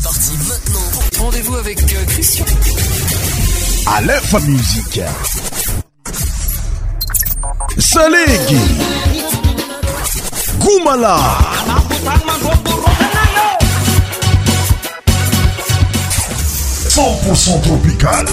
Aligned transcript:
C'est 0.00 0.04
parti 0.04 0.30
maintenant. 0.48 1.24
Rendez-vous 1.24 1.56
avec 1.56 1.82
euh, 1.82 2.04
Christian. 2.06 2.44
À 3.86 4.00
l'info 4.02 4.38
musique. 4.40 5.00
Salégui. 7.78 8.58
Goumala. 10.60 11.18
pour 16.94 17.60
tropical. 17.64 18.26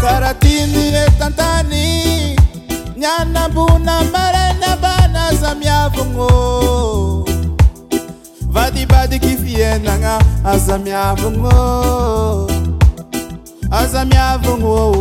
Karatini 0.02 0.84
etantani 1.04 1.86
Nyana 3.00 3.50
buna 3.54 3.96
marena 4.14 4.76
bana 4.84 5.24
zam 5.42 5.62
yavungo 5.62 6.28
Vadi 8.54 8.86
badi 8.86 9.20
kifienanga 9.20 10.20
Azam 10.46 10.86
yavungo 10.88 11.62
Azam 13.72 14.10
yavungo 14.12 15.01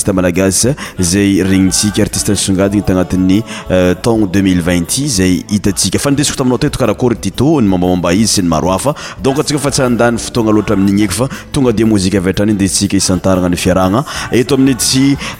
malagasy 0.08 0.75
zay 1.00 1.43
regnitsika 1.44 2.02
artiste 2.02 2.32
nysongadigna 2.35 2.87
tagnatin'ny 3.05 3.41
euh, 3.69 3.94
ton 4.02 4.25
2020i 4.26 5.05
zay 5.17 5.35
hitatsika 5.52 5.99
fa 6.00 6.11
nidesiko 6.14 6.38
taminao 6.41 6.61
ateto 6.61 6.81
karakory 6.81 7.17
tito 7.20 7.50
ny 7.61 7.69
mombamomba 7.69 8.14
izy 8.17 8.37
sy 8.38 8.43
ny 8.43 8.49
marohafa 8.55 8.94
donc 9.23 9.38
antsika 9.43 9.61
fa 9.67 9.70
tsy 9.75 9.85
andany 9.91 10.19
fotoagna 10.20 10.56
loatra 10.56 10.79
amin'nigny 10.79 11.06
eko 11.08 11.19
fa 11.20 11.29
tonga 11.52 11.73
dia 11.76 11.87
mozika 11.93 12.19
avitrany 12.23 12.55
iny 12.55 12.62
de 12.64 12.69
tsika 12.73 12.97
isantarana 13.02 13.52
ny 13.52 13.58
fiaragna 13.67 14.05
eto 14.43 14.56
amini 14.58 14.76
tsy 14.81 15.05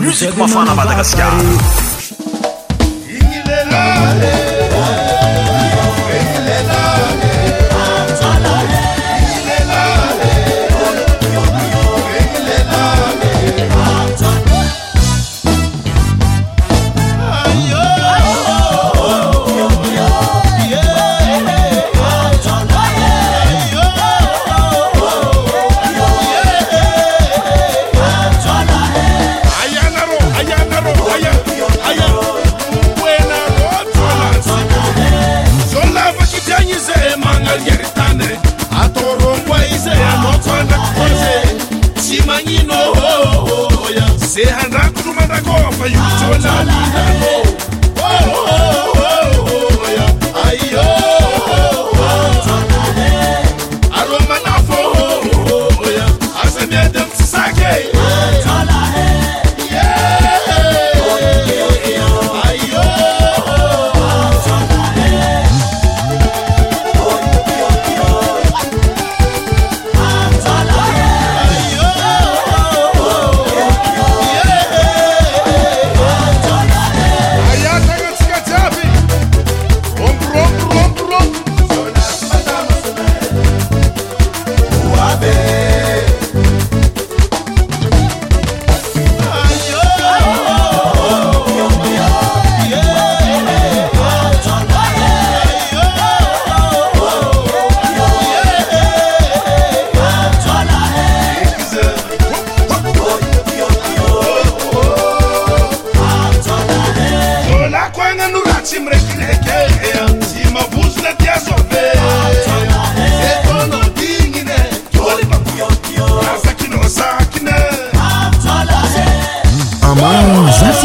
musicomafana 0.00 0.74
badagascara 0.76 1.36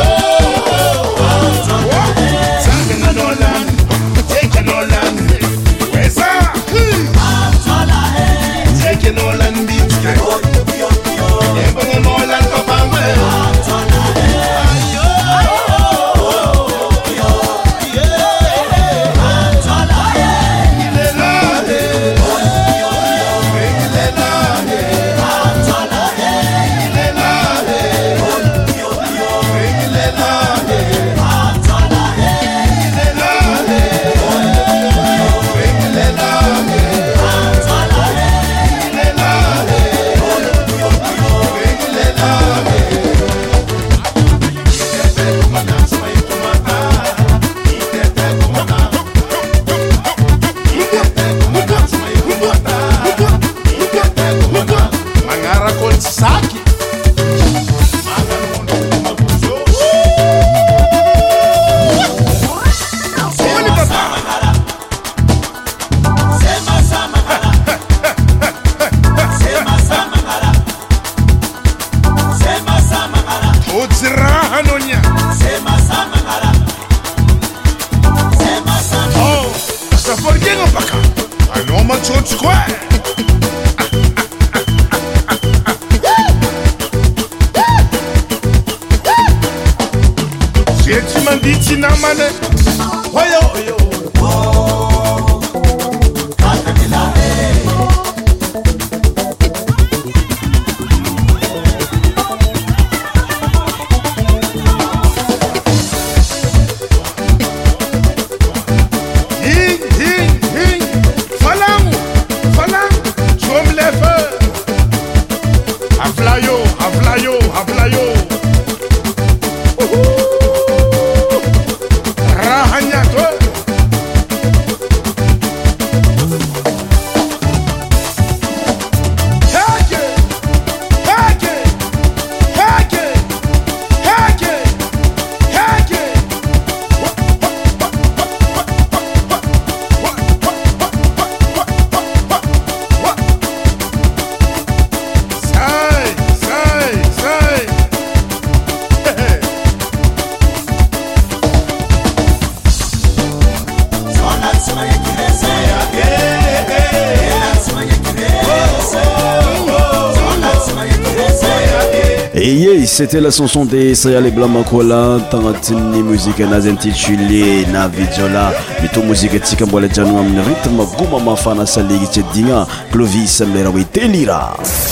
tela 163.12 163.30
chanson 163.30 163.66
de 163.66 163.94
sayale 163.94 164.32
blamakola 164.32 165.20
tagnatiaminy 165.30 166.02
mosike 166.02 166.40
anazy 166.44 166.70
intitulé 166.70 167.66
na 167.74 167.88
vijio 167.90 168.30
la 168.30 168.52
mito 168.82 169.02
mozikeatsika 169.04 169.66
mbola 169.66 169.88
jianona 169.90 170.20
amin'y 170.20 170.40
rytmme 170.42 170.86
gouma 170.98 171.20
mahafana 171.20 171.66
salekytsy 171.68 172.20
adigna 172.32 172.66
klovis 172.92 173.42
amleraha 173.42 173.72
hoe 173.74 173.84
telira 173.84 174.50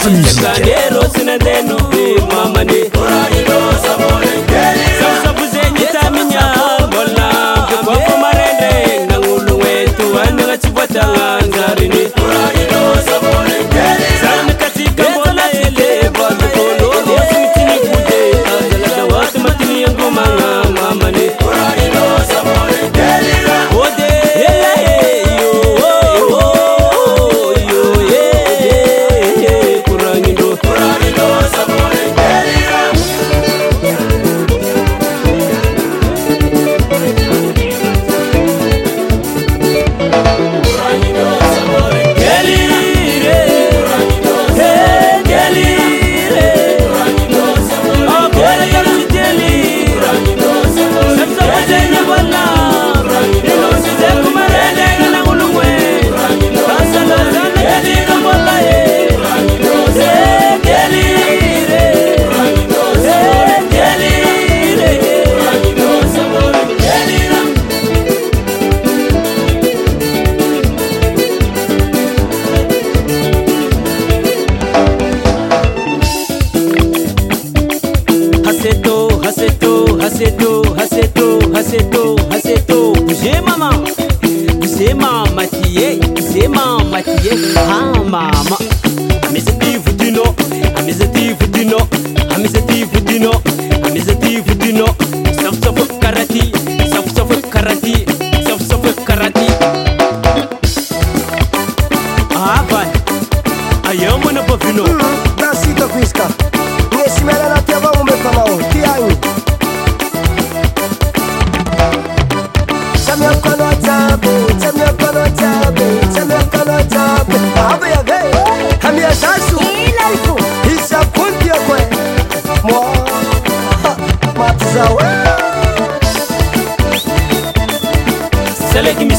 musique. 0.09 0.74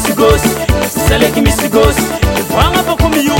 mistigos, 0.07 0.41
sele 1.07 1.25
é 1.25 1.31
que 1.31 1.41
mistigos, 1.41 1.95
fala 2.49 2.81
pouco 2.83 3.09
miúdo. 3.09 3.36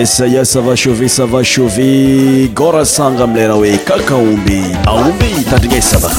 esaia 0.00 0.44
sava 0.46 0.74
chove 0.82 1.08
sava 1.08 1.42
chouve 1.44 2.48
gorasanga 2.58 3.24
amileraha 3.24 3.58
oe 3.64 3.76
kakaomby 3.88 4.60
aomby 4.94 5.26
itandrigna 5.42 5.82
sava 5.90 6.10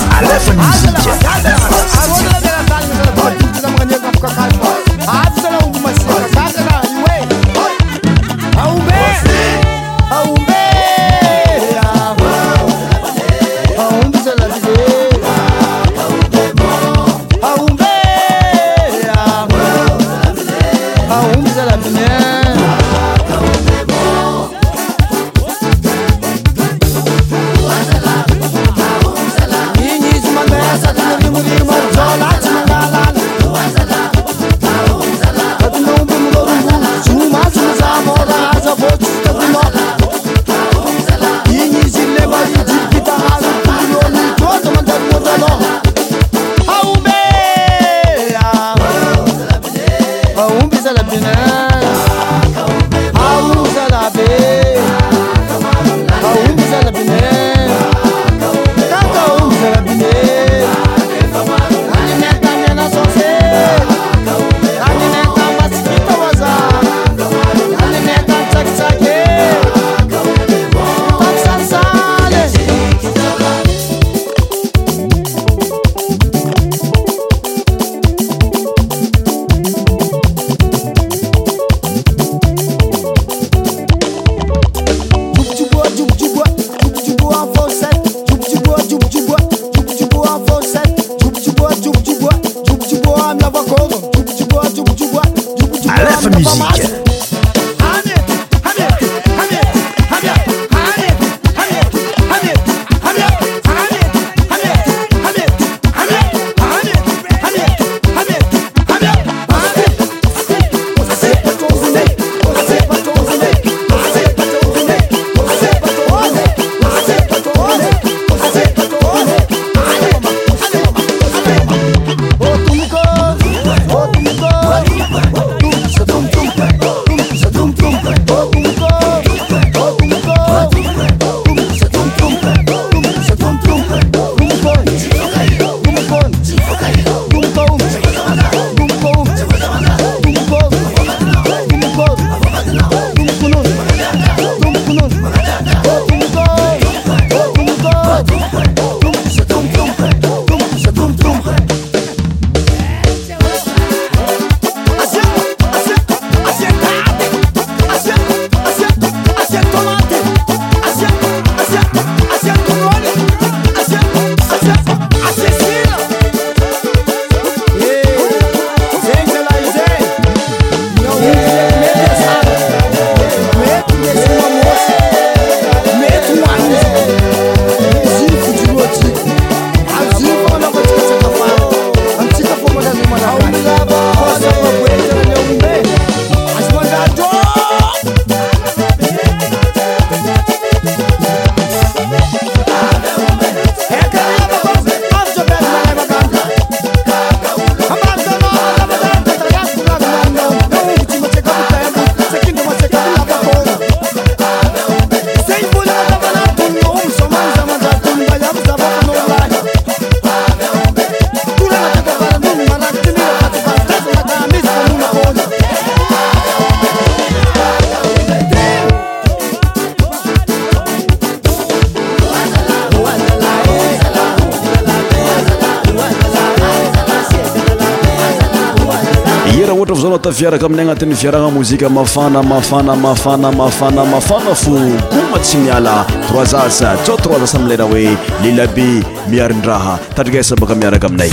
fia 230.42 230.50
aminay 230.66 230.82
agnatin'ny 230.86 231.16
viarana 231.22 231.50
mozika 231.56 231.88
mafana 231.98 232.40
mafana 232.52 232.94
mafana 233.04 233.50
mafana 233.60 234.04
mafana 234.14 234.54
fo 234.62 234.74
koma 235.14 235.38
tsy 235.46 235.58
miala 235.66 235.94
troizasa 236.30 236.90
tso 237.04 237.14
troizas 237.24 237.54
amleraha 237.60 237.90
hoe 238.02 238.18
lelabe 238.44 238.88
miarin-draha 239.32 239.94
tatrika 240.16 240.40
isa 240.46 240.56
baka 240.64 240.74
miaraka 240.82 241.06
aminay 241.14 241.32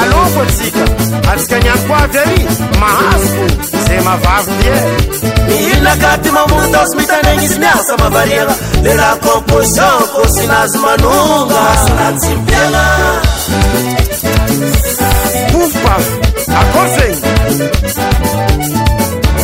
alokoalsika 0.00 0.80
azikanyankoadari 1.34 2.40
mas 2.80 3.22
se 3.86 3.94
mavavodie 4.06 4.78
ilna 5.72 5.92
katimamon 5.96 6.64
dos 6.72 6.90
mitaneizymirsa 6.96 7.94
mabaria 8.02 8.44
lela 8.82 9.08
komposon 9.24 9.98
ko 10.14 10.22
sinazymanona 10.34 11.60
sonansifena 11.86 12.84
pof 15.52 15.72
paf 15.84 16.04
akoze 16.60 17.06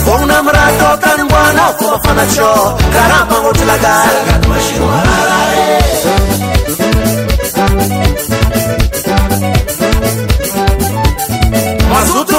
fonnamratotanyboana 0.05 1.65
fomafanato 1.79 2.51
karan 2.95 3.25
bangoty 3.29 3.65
lagakatmasiraaa 3.65 6.10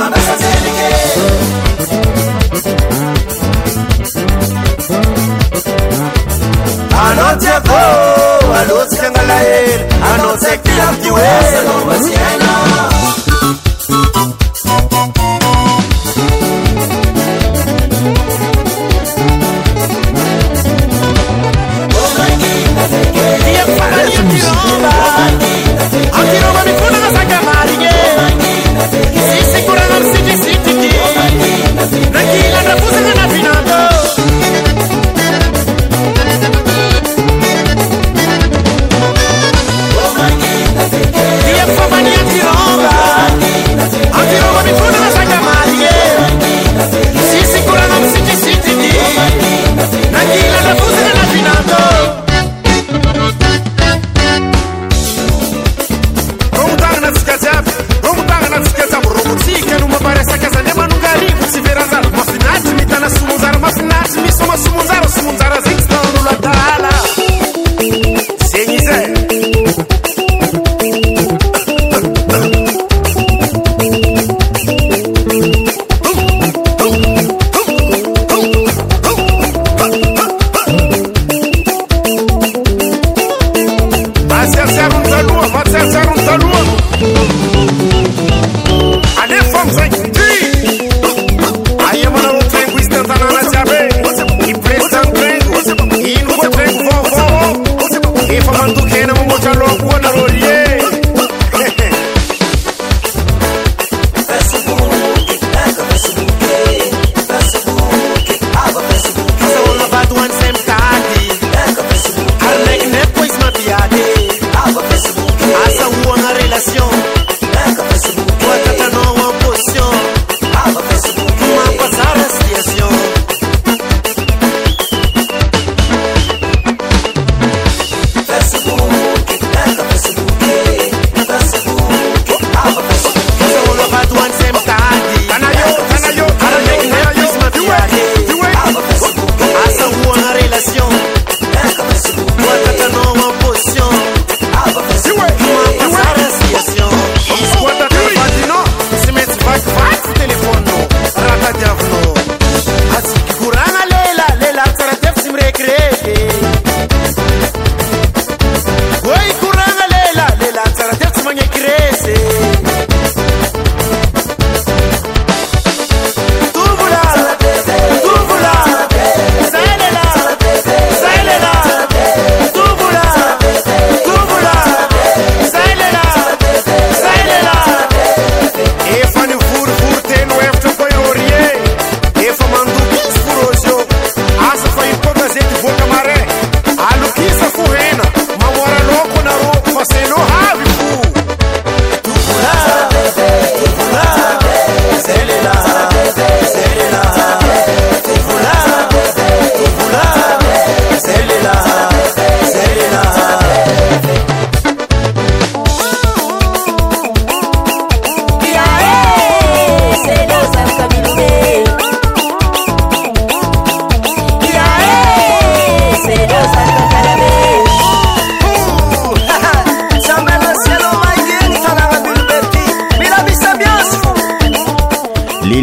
alotskangalair 8.62 9.78
ano 10.12 10.28
saktidatiwe 10.43 11.28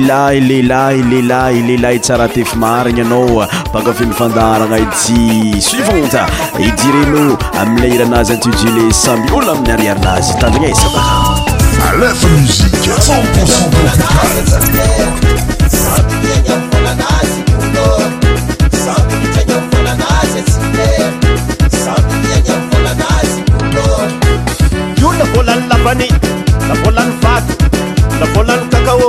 laleila 0.08 0.80
leila 1.10 1.38
leilahy 1.68 1.98
tsara 2.04 2.26
tefi 2.34 2.56
mariny 2.64 3.00
anao 3.06 3.40
bakafiny 3.72 4.12
fandarana 4.20 4.76
i 4.82 4.86
ty 5.00 5.18
suivante 5.66 6.22
itireno 6.68 7.24
amiley 7.60 7.90
iranazy 7.96 8.32
intujulé 8.36 8.84
samby 9.02 9.28
olo 9.38 9.50
amin'ny 9.56 9.72
ariarinazy 9.76 10.32
tandinaesaaio 10.42 11.36
lavolan'ny 25.20 25.58
lavany 25.72 26.08
avolany 26.74 27.14
at 27.34 27.50
avolan'y 28.26 28.76
akaô 28.82 29.08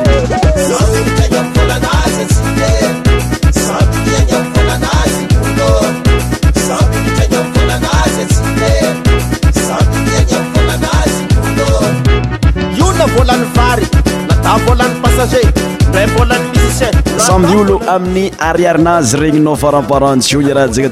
aoo 17.29 17.79
amin'y 17.87 18.31
aiainazy 18.39 19.17
regninao 19.17 19.55
frarhaa 19.55 20.17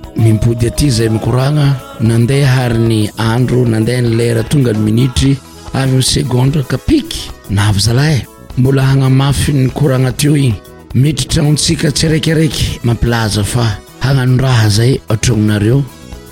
mipody 0.15 0.67
aty 0.67 0.89
zay 0.89 1.09
mikorana 1.09 1.75
nandeha 1.99 2.55
haryny 2.63 3.09
andro 3.17 3.65
nandeha 3.65 4.01
ny 4.01 4.15
lera 4.15 4.43
tonga 4.43 4.73
ny 4.73 4.79
minitry 4.79 5.37
avysecondre 5.73 6.63
kapik 6.63 7.15
naay 7.49 7.79
zala 7.79 8.17
mbola 8.57 8.81
hanamafy 8.85 9.51
nykorana 9.53 10.09
ato 10.09 10.37
iny 10.37 10.53
metytranotsika 10.93 11.91
tsy 11.91 12.07
raikiraiky 12.07 12.79
mampilaza 12.83 13.43
fa 13.43 13.77
hananoraha 13.99 14.69
zay 14.69 14.99
atrononareo 15.09 15.83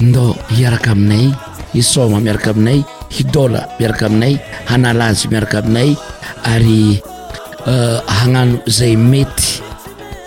ndo 0.00 0.36
iaraka 0.60 0.90
aminay 0.96 1.28
isoma 1.74 2.20
miaraka 2.20 2.50
aminay 2.50 2.84
hidola 3.12 3.68
miaraka 3.78 4.06
aminay 4.06 4.34
hanalazy 4.64 5.28
miaraka 5.28 5.58
aminay 5.60 5.96
ary 6.44 7.02
eh, 7.66 8.00
anano 8.22 8.58
zay 8.66 8.96
mety 8.96 9.62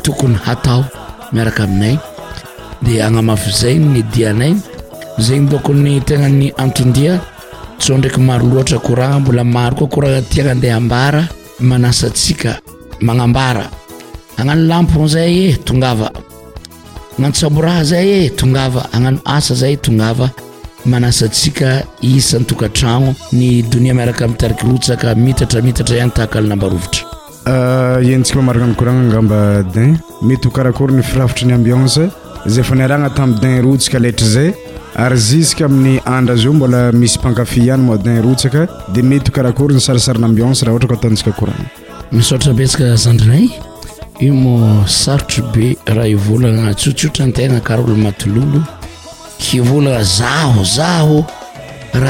tokony 0.04 0.38
hatao 0.46 0.86
miaraka 1.32 1.64
aminay 1.64 1.98
dia 2.82 3.08
anamafy 3.08 3.52
zany 3.52 3.86
ny 3.90 4.02
dianany 4.14 4.62
zegny 5.18 5.50
dokony 5.50 6.02
tegnany 6.06 6.54
antindia 6.58 7.20
tso 7.80 7.98
ndraiky 7.98 8.20
maro 8.22 8.46
loatra 8.46 8.80
korana 8.80 9.20
mbola 9.20 9.44
maro 9.44 9.76
koa 9.76 9.88
korana 9.88 10.22
ti 10.22 10.42
anandehham-bara 10.42 11.26
manasatsika 11.60 12.60
magnambara 13.02 13.66
agnano 14.38 14.66
lampo 14.68 15.08
zay 15.08 15.34
e 15.46 15.50
eh, 15.50 15.58
tongava 15.64 16.12
naosaborah 17.22 17.84
zay 17.86 18.08
e 18.26 18.30
tongava 18.42 18.84
anaoa 18.98 19.40
zay 19.40 19.76
ovaaaaka 19.90 21.74
inytokatrano 22.02 23.14
ny 23.38 23.50
onia 23.78 23.94
iaraka 24.00 24.26
amtari 24.26 24.56
otaka 24.76 25.12
itatraitatra 25.32 25.96
hay 26.00 26.10
tahakalnabaovtra 26.20 27.02
enntsika 28.16 28.40
ah, 28.40 28.44
mamarana 28.44 28.68
nykorana 28.72 29.02
angamba 29.06 29.40
din 29.76 29.92
mety 30.30 30.48
ho 30.48 30.52
karakory 30.60 30.94
ny 31.00 31.04
firafitry 31.10 31.48
ny 31.50 31.54
ambianse 31.58 32.04
zay 32.56 32.64
fa 32.70 32.76
niarana 32.80 33.10
tamin 33.18 33.40
din 33.44 33.54
rotsika 33.66 34.00
letra 34.06 34.26
zay 34.36 34.50
ary 35.04 35.18
zuska 35.28 35.66
amin'ny 35.68 36.00
andra 36.16 36.36
zo 36.46 36.54
mbola 36.54 36.80
misy 37.02 37.20
mpankafi 37.20 37.68
hany 37.70 37.84
m 37.90 37.92
din 38.06 38.18
rotsaka 38.26 38.66
dia 38.94 39.04
mety 39.12 39.30
hokarakory 39.32 39.74
nysarasarinyambiance 39.76 40.66
rah 40.66 40.74
ohatra 40.74 40.90
ko 40.92 40.96
atansika 41.02 41.34
ourana 41.42 41.66
mioatra 42.18 42.54
betskazadrinay 42.62 43.48
i 44.20 44.32
mo 44.32 44.86
sarotry 44.88 45.44
be 45.54 45.76
raha 45.90 46.08
ivolana 46.16 46.74
tsotsotrantegna 46.74 47.60
karaha 47.60 47.88
olomatlolo 47.88 48.64
ivolana 49.58 50.04
zazaraha 50.04 51.24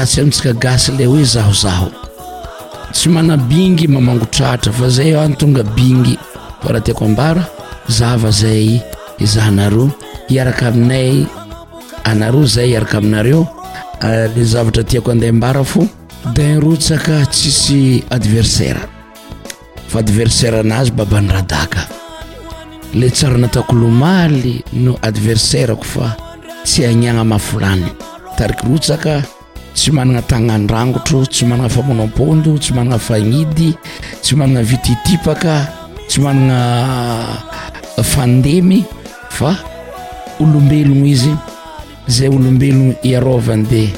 tsy 0.04 0.20
aitsika 0.20 0.52
gasy 0.52 0.92
la 0.98 1.06
hoezazatsy 1.06 3.10
anabingy 3.18 3.88
mamagorta 3.88 4.58
fa 4.72 4.88
zay 4.88 5.14
aytongabingy 5.16 6.18
fraha 6.62 6.80
tiako 6.80 7.04
ambara 7.04 7.44
zava 7.88 8.30
zay 8.30 8.80
zahnar 9.22 9.72
iaraka 10.28 10.66
aminay 10.68 11.26
aar 12.04 12.46
zay 12.46 12.76
araka 12.76 12.98
aminareo 12.98 13.48
ah, 14.00 14.28
zavatra 14.42 14.84
tiako 14.84 15.10
andembara 15.10 15.64
fo 15.64 15.86
da 16.34 16.42
iotka 16.42 17.26
tsisyadversair 17.26 18.93
adversairenazy 19.98 20.90
babanydradaka 20.90 21.86
la 22.94 23.10
tsara 23.10 23.38
natakolomaly 23.38 24.62
no 24.72 24.98
adversairako 25.02 25.82
fa 25.84 26.16
tsy 26.64 26.84
aniana 26.86 27.24
mahfolany 27.24 27.86
tarikirotsaka 28.36 29.22
tsy 29.74 29.90
manana 29.92 30.22
tanandrangotro 30.22 31.26
tsy 31.26 31.46
manana 31.46 31.68
famonampondo 31.68 32.58
tsy 32.58 32.72
manana 32.74 32.98
fanidy 32.98 33.74
tsy 34.22 34.36
manana 34.36 34.62
vititipaka 34.62 35.66
tsy 36.08 36.20
manana 36.20 36.86
ah, 37.98 38.02
fandemy 38.02 38.84
fa 39.30 39.54
olombelogno 40.40 41.06
izy 41.06 41.34
zay 42.08 42.28
olombelogna 42.28 42.94
iarovany 43.02 43.66
dea 43.66 43.90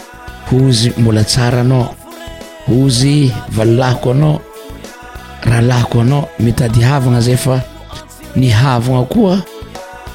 hozy 0.51 0.91
mbola 0.99 1.25
tsara 1.25 1.61
anao 1.61 1.95
ozy 2.81 3.31
valilahiko 3.55 4.11
anao 4.11 4.41
raha 5.45 5.61
lako 5.61 6.01
anao 6.01 6.29
mitady 6.41 6.81
havagna 6.81 7.21
zay 7.21 7.37
fa 7.37 7.61
ny 8.37 8.49
havagna 8.51 9.05
koa 9.05 9.37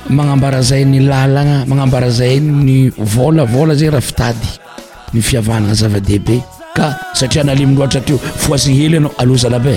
magnambara 0.09 0.61
zay 0.61 0.83
ny 0.85 0.99
lalagna 0.99 1.65
magnambara 1.65 2.09
zay 2.09 2.39
ny 2.39 2.89
volavola 3.13 3.73
zay 3.75 3.89
raha 3.89 4.01
fitady 4.01 4.47
ny 5.13 5.21
fiavanana 5.21 5.73
zava-dehibe 5.73 6.37
ka 6.75 6.85
satria 7.13 7.43
naliminohatra 7.43 8.01
tyo 8.01 8.17
foasiny 8.17 8.75
hely 8.79 8.93
ianao 8.95 9.11
alozalabe 9.17 9.75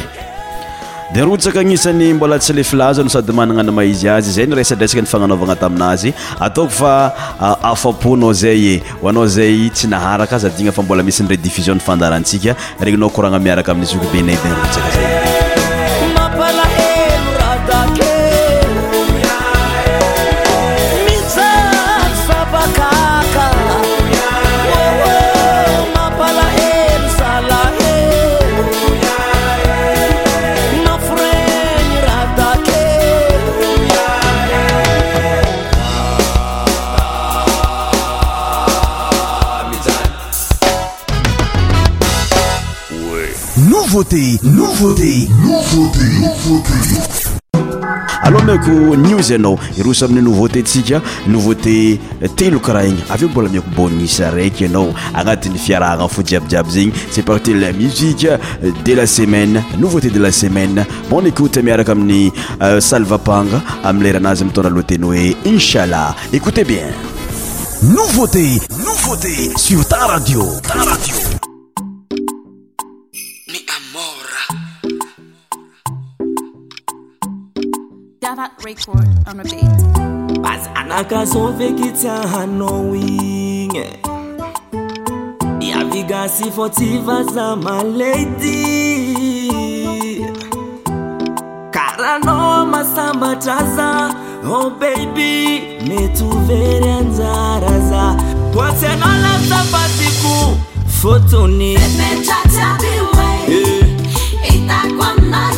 dinrotsaka 1.14 1.60
agnisany 1.60 2.14
mbola 2.14 2.38
tsy 2.38 2.52
lefi 2.52 2.76
lazano 2.76 3.08
sady 3.10 3.32
manana 3.32 3.62
ny 3.62 3.70
maizy 3.78 4.06
azy 4.14 4.30
zay 4.36 4.46
nyresadresaka 4.46 5.02
nyfagnanaovagna 5.02 5.54
taminazy 5.62 6.10
ataoko 6.44 6.70
fa 6.70 7.14
afaponao 7.62 8.32
zay 8.32 8.58
e 8.74 8.82
ho 9.00 9.08
anao 9.08 9.26
zay 9.36 9.70
tsy 9.70 9.86
naharaka 9.86 10.38
zady 10.42 10.58
igna 10.66 10.72
fa 10.74 10.82
mbola 10.82 11.02
misi 11.06 11.22
nyrédiffision 11.22 11.78
nnyfandarantsika 11.78 12.50
regninao 12.80 13.10
koragna 13.14 13.38
miaraka 13.38 13.70
amin''izik 13.72 14.02
be 14.10 14.26
nay 14.26 14.34
dinrotsaka 14.42 14.88
za 14.90 15.53
alôha 48.22 48.44
miko 48.44 48.96
niws 48.96 49.30
anao 49.32 49.58
iroso 49.78 50.04
amin'ny 50.04 50.22
nouvauté 50.22 50.62
tsika 50.62 51.00
nouveauté 51.26 51.98
telokiraha 52.36 52.84
igny 52.86 53.02
avyeo 53.10 53.28
mbola 53.28 53.48
miako 53.50 53.70
bonis 53.76 54.20
araiky 54.20 54.64
anao 54.64 54.94
agnatiny 55.14 55.58
fiarahagna 55.58 56.08
fo 56.08 56.22
jiabyjiaby 56.22 56.70
zegny 56.72 56.92
c'est 57.10 57.24
partut 57.26 57.54
la 57.58 57.72
musiqe 57.72 58.24
euh, 58.28 58.70
de 58.84 58.92
la 58.94 59.06
semaine 59.06 59.62
nouveauté 59.78 60.10
de 60.10 60.20
la 60.20 60.30
semaine 60.30 60.84
bon 61.10 61.26
écoute 61.26 61.58
miaraka 61.58 61.92
amin'ny 61.92 62.32
euh, 62.62 62.80
salvapang 62.80 63.48
amilera 63.82 64.18
anazy 64.18 64.44
mitondnaloa 64.44 64.82
teny 64.84 65.04
hoe 65.04 65.36
inshallah 65.44 66.14
écoutez 66.32 66.64
bien 66.64 66.86
nouveauté 67.82 68.60
nouvauté 68.78 69.50
sur 69.56 69.84
tnradio 69.88 70.46
tnradio 70.62 71.40
Impact 78.44 78.64
Record 78.64 79.08
on 79.28 79.40
a 79.40 79.44
beat. 79.44 80.42
Bas 80.42 80.62
anaka 80.80 81.20
sove 81.32 81.68
kitia 81.78 82.16
hanowing 82.32 83.74
Ya 85.62 85.78
vigasi 85.90 86.50
fotiva 86.50 87.16
my 87.62 87.82
lady. 87.82 88.50
Karano 91.74 92.66
masamba 92.66 93.30
traza 93.36 94.12
Oh 94.46 94.68
baby 94.70 95.80
metuveri 95.88 96.88
anzara 96.98 97.74
za 97.90 98.04
Twasenala 98.52 99.32
zapatiku 99.48 100.34
fotoni 101.02 101.76
Pepe 101.78 102.26
tatabiwe 102.26 103.58
eh. 103.60 103.84
Itakwa 104.54 105.14
mnari 105.22 105.53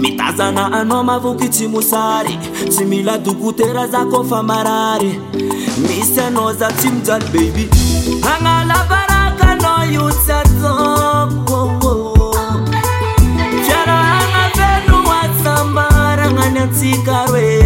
mitazana 0.00 0.72
anao 0.72 1.04
mavoki 1.04 1.48
ty 1.52 1.66
mosary 1.68 2.38
sy 2.72 2.84
mila 2.84 3.18
dokotera 3.18 3.86
zakofa 3.86 4.42
marary 4.42 5.20
misyana 5.86 6.52
za 6.54 6.68
ty 6.68 6.88
mijaly 6.90 7.24
baiby 7.32 7.68
ana 8.34 8.64
labarakanaotakaraaa 8.70 11.22
beno 14.86 15.12
asambarananyatsikaroey 15.22 17.62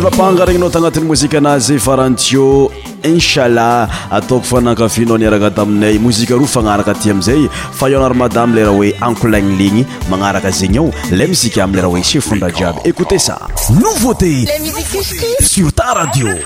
apanga 0.00 0.44
regnynao 0.48 0.70
tagnatin'ny 0.72 1.06
mozika 1.06 1.36
anazy 1.38 1.76
fa 1.78 1.96
rahantio 1.98 2.70
inshallah 3.04 3.88
ataoko 4.18 4.44
fa 4.50 4.60
nakafinao 4.64 5.18
niarakata 5.18 5.62
aminay 5.62 5.98
mozika 6.00 6.34
ro 6.34 6.46
fagnaraka 6.46 6.90
aty 6.96 7.10
amizay 7.12 7.44
fa 7.78 7.90
eo 7.90 7.98
anary 8.00 8.14
madame 8.16 8.54
leraha 8.54 8.76
hoe 8.76 8.92
ankolagnilegny 9.00 9.84
magnaraka 10.10 10.50
zegny 10.50 10.78
ao 10.78 10.88
la 11.12 11.26
mizika 11.26 11.64
amileraha 11.64 11.92
hoe 11.92 12.02
sefondra 12.04 12.48
jiaby 12.50 12.78
écouté 12.84 13.18
sa 13.18 13.36
novté 13.70 14.30
sr 15.40 15.70
tradiadi 15.74 16.36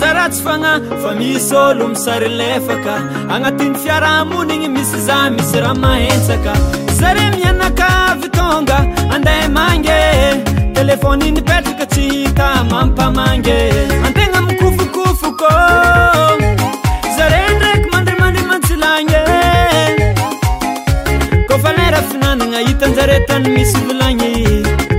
zarah 0.00 0.28
tsy 0.34 0.40
fagna 0.46 0.72
fa 1.02 1.10
misy 1.18 1.54
ôlo 1.66 1.84
misarilfaka 1.92 2.94
anatin'ny 3.34 3.76
fiaramonigny 3.82 4.68
misy 4.76 4.96
za 5.08 5.18
misy 5.36 5.56
raha 5.64 5.76
mahentsaka 5.84 6.52
zare 7.00 7.24
mianakavytonga 7.36 8.78
andeha 9.16 9.48
mange 9.56 10.00
telefônynypetraka 10.78 11.84
tsy 11.92 12.04
hita 12.14 12.48
mampamange 12.72 13.58
antegna 14.06 14.38
mikofokofo 14.48 15.28
kô 15.42 15.50
oh. 15.60 16.34
zare 17.18 17.40
ndraky 17.56 17.88
mandrimandimantsilagge 17.94 19.22
kôfa 21.48 21.70
leraha 21.78 22.04
finanana 22.12 22.58
hitanjare 22.68 23.16
tany 23.30 23.48
misy 23.56 23.78
volagny 23.88 24.32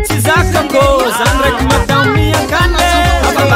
tsy 0.05 0.15
zakakô 0.29 0.85
zany 1.19 1.39
raky 1.45 1.95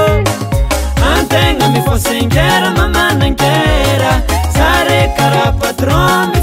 antegna 1.14 1.66
nifasenkera 1.76 2.70
mamanankera 2.78 4.12
zare 4.58 5.00
karaapatrony 5.18 6.42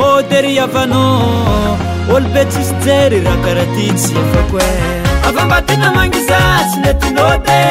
môdy 0.00 0.36
ry 0.44 0.54
avana 0.64 1.02
olo 2.14 2.28
betsizyjery 2.34 3.18
raha 3.26 3.38
karahatiny 3.44 3.98
sy 4.04 4.14
efako 4.22 4.56
e 4.70 4.70
avymbatina 5.28 5.88
mangizatsy 5.96 6.76
le 6.84 6.92
tinôty 7.00 7.66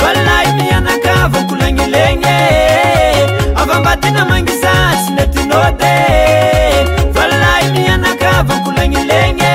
valahi 0.00 0.50
nianakavankolagnilegny 0.58 2.36
avymbatyna 3.62 4.22
mangizatsy 4.32 5.08
le 5.16 5.24
tinôty 5.34 5.96
valahy 7.16 7.66
nianakavankolagnilegny 7.76 9.50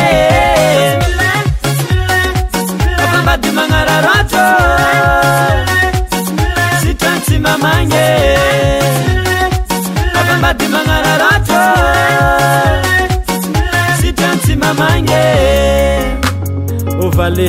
ôvale 17.06 17.48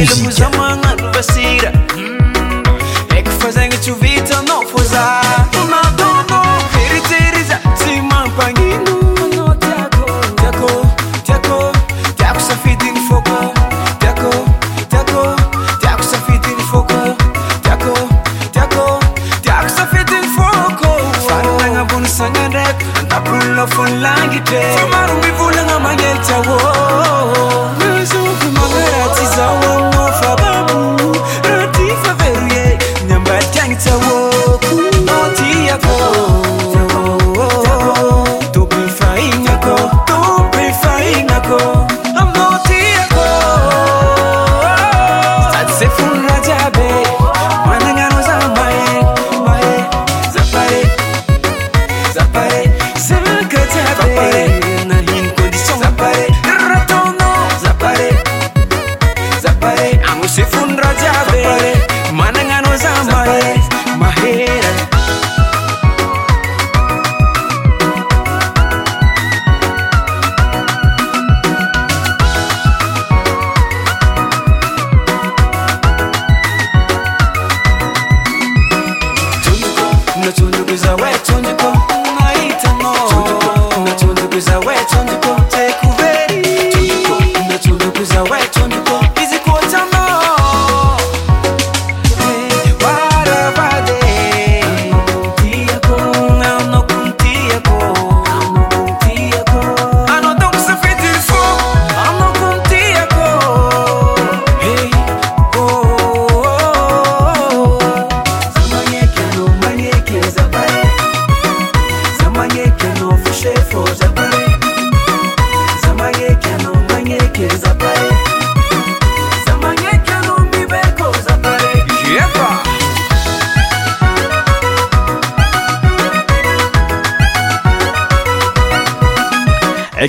musique. 0.00 0.49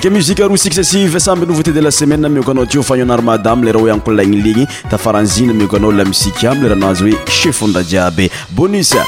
ke 0.02 0.10
musiqe 0.10 0.42
roa 0.42 0.58
successive 0.58 1.18
samby 1.20 1.46
novote 1.46 1.70
de 1.72 1.80
la 1.86 1.90
semaine 1.94 2.26
miokoanao 2.34 2.66
tiofagnao 2.66 3.04
anary 3.06 3.22
madame 3.28 3.64
leraha 3.68 3.84
oe 3.86 3.92
anko 3.94 4.12
laignilegny 4.16 4.66
tafaranzina 4.90 5.52
miokanao 5.54 5.92
lamisikyamy 6.00 6.60
leraha 6.64 6.76
anao 6.80 6.90
azy 6.96 7.06
hoe 7.10 7.24
chefondrea 7.38 7.84
jiaby 7.92 8.30
bonusa 8.50 9.06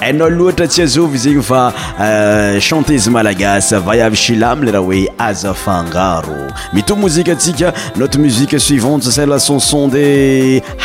anao 0.00 0.28
loatra 0.28 0.66
atsia 0.66 0.86
zava 0.86 1.16
zegny 1.16 1.42
fa 1.50 1.60
euh, 2.06 2.60
chantézy 2.60 3.10
malagas 3.16 3.70
vayavy 3.86 4.16
shila 4.24 4.50
am 4.50 4.62
leraha 4.68 4.86
hoe 4.90 5.04
aza 5.28 5.54
fangaro 5.64 6.40
mitot 6.72 6.96
mouzike 7.04 7.32
atsika 7.36 7.72
notre 7.96 8.18
musique 8.26 8.58
suivante 8.68 9.10
celle 9.18 9.34
achanson 9.40 9.88
de 9.96 10.04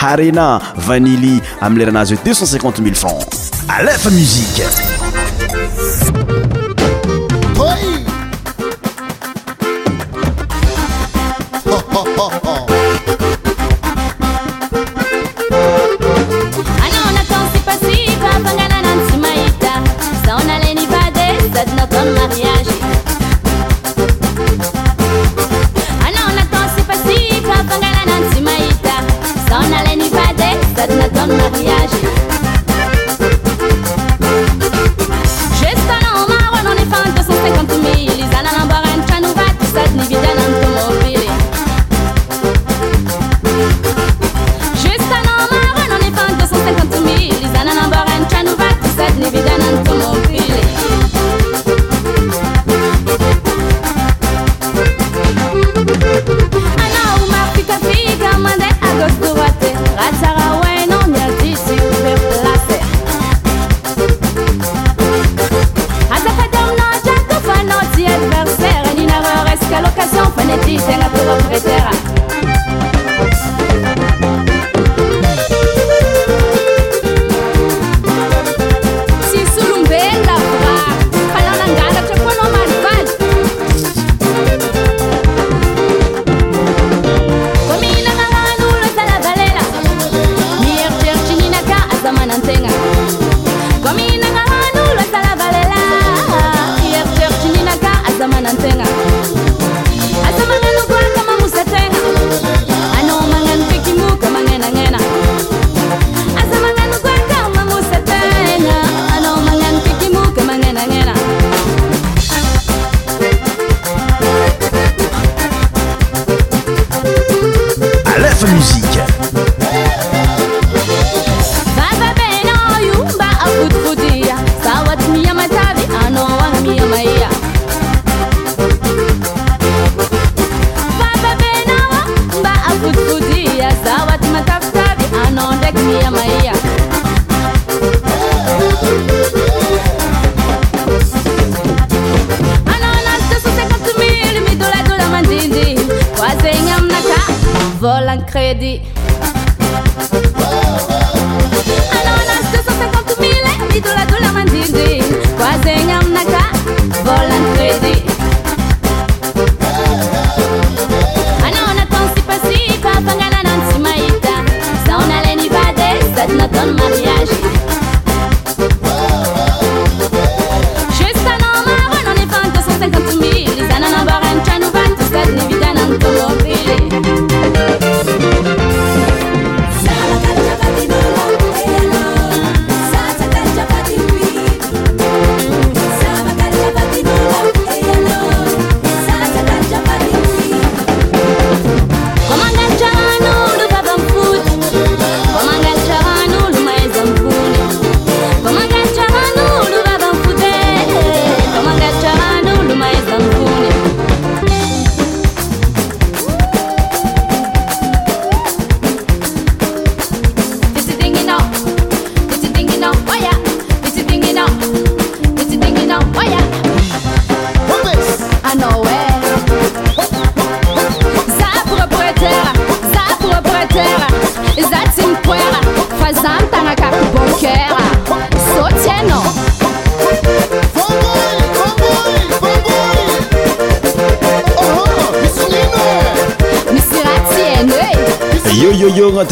harena 0.01 0.49
vanili 0.89 1.35
ami 1.61 1.79
leranazy 1.81 2.15
hoe 2.15 2.23
2euxcent5iqn0e 2.31 2.81
mille 2.87 2.95
francs 3.03 3.51
alefa 3.77 4.09
musiqe 4.19 4.88